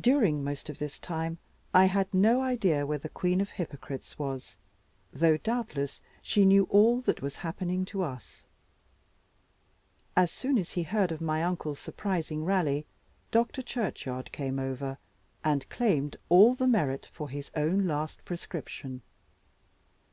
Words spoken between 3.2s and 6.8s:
of hypocrites was; though doubtless she knew